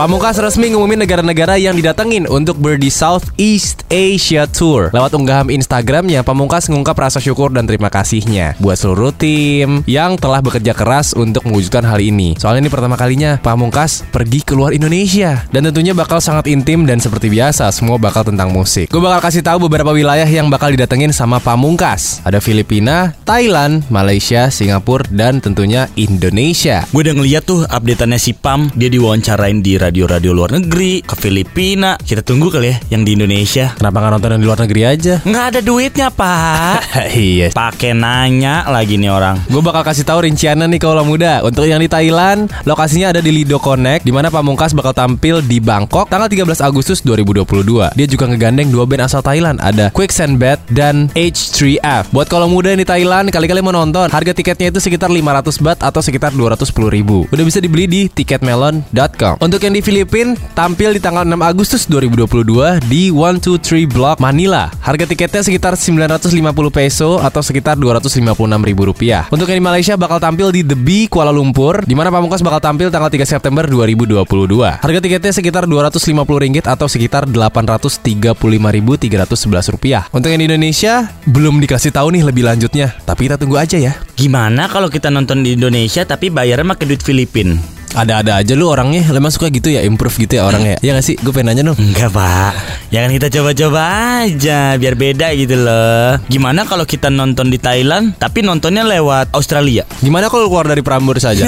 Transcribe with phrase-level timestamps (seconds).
[0.00, 4.88] Pamungkas resmi ngumumin negara-negara yang didatengin untuk ber di Southeast Asia Tour.
[4.96, 10.40] Lewat unggahan Instagramnya, Pamungkas ngungkap rasa syukur dan terima kasihnya buat seluruh tim yang telah
[10.40, 12.32] bekerja keras untuk mewujudkan hal ini.
[12.40, 17.28] Soalnya ini pertama kalinya Pamungkas pergi keluar Indonesia dan tentunya bakal sangat intim dan seperti
[17.28, 18.88] biasa semua bakal tentang musik.
[18.88, 22.24] Gue bakal kasih tahu beberapa wilayah yang bakal didatengin sama Pamungkas.
[22.24, 26.88] Ada Filipina, Thailand, Malaysia, Singapura, dan tentunya Indonesia.
[26.88, 31.98] Gue udah ngeliat tuh updateannya si Pam Dia diwawancarain di radio-radio luar negeri Ke Filipina
[31.98, 35.14] Kita tunggu kali ya yang di Indonesia Kenapa nggak nonton yang di luar negeri aja?
[35.26, 36.78] Nggak ada duitnya pak
[37.18, 37.50] iya.
[37.50, 41.42] Pakai nanya lagi nih orang Gue bakal kasih tahu rinciannya nih kalau muda.
[41.42, 45.58] Untuk yang di Thailand, lokasinya ada di Lido Connect, di mana Pamungkas bakal tampil di
[45.58, 47.98] Bangkok tanggal 13 Agustus 2022.
[47.98, 52.14] Dia juga ngegandeng dua band asal Thailand, ada Quicksand Bad dan H3F.
[52.14, 55.78] Buat kalau muda yang di Thailand, kali-kali mau nonton, harga tiketnya itu sekitar 500 baht
[55.82, 57.26] atau sekitar 210 ribu.
[57.34, 59.42] Udah bisa dibeli di ticketmelon.com.
[59.42, 64.68] Untuk yang di Filipina, tampil di tanggal 6 Agustus 2022 di 123 Block Manila.
[64.80, 66.28] Harga tiketnya sekitar 950
[66.68, 69.26] peso atau sekitar 256 ribu rupiah.
[69.32, 72.60] Untuk yang di Malaysia bakal tampil di The Bee Kuala Lumpur, di mana Pamungkas bakal
[72.60, 74.84] tampil tanggal 3 September 2022.
[74.84, 80.04] Harga tiketnya sekitar 250 ringgit atau sekitar 835.311 rupiah.
[80.12, 83.96] Untuk yang di Indonesia belum dikasih tahu nih lebih lanjutnya, tapi kita tunggu aja ya.
[84.14, 89.06] Gimana kalau kita nonton di Indonesia Tapi bayarnya pakai duit Filipin Ada-ada aja lu orangnya,
[89.10, 90.76] lu emang suka gitu ya, improve gitu ya orangnya.
[90.86, 91.16] Ya gak sih?
[91.20, 91.78] Gue pengen nanya dong.
[91.78, 92.52] Enggak pak
[92.90, 93.80] Jangan kita coba-coba
[94.26, 99.86] aja Biar beda gitu loh Gimana kalau kita nonton di Thailand Tapi nontonnya lewat Australia
[100.02, 101.46] Gimana kalau lu keluar dari Prambors saja?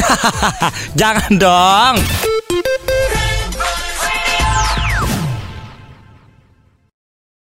[1.00, 1.94] Jangan dong